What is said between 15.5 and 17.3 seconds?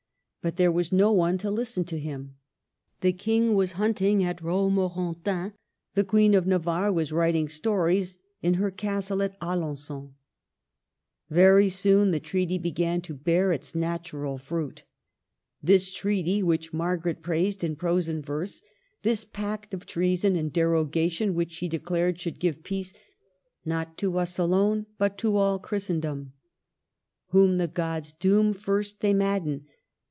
this treaty which Margaret